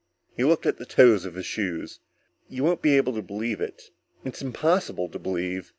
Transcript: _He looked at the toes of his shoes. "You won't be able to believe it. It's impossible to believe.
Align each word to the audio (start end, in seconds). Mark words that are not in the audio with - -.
_He 0.35 0.47
looked 0.47 0.65
at 0.65 0.77
the 0.79 0.85
toes 0.87 1.25
of 1.25 1.35
his 1.35 1.45
shoes. 1.45 1.99
"You 2.49 2.63
won't 2.63 2.81
be 2.81 2.97
able 2.97 3.13
to 3.13 3.21
believe 3.21 3.61
it. 3.61 3.91
It's 4.25 4.41
impossible 4.41 5.09
to 5.09 5.19
believe. 5.19 5.69